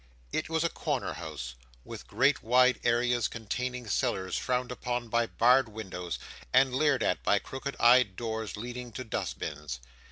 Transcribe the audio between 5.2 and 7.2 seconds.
barred windows, and leered